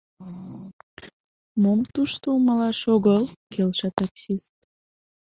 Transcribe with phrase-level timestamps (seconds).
[1.61, 4.55] —Мом тушто умылаш огыл?— келша таксист.